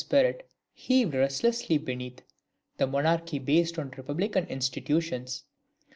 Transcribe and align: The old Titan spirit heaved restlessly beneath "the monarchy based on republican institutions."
The 0.09 0.15
old 0.17 0.23
Titan 0.23 0.31
spirit 0.35 0.49
heaved 0.73 1.13
restlessly 1.13 1.77
beneath 1.77 2.23
"the 2.77 2.87
monarchy 2.87 3.37
based 3.37 3.77
on 3.77 3.91
republican 3.95 4.45
institutions." 4.47 5.43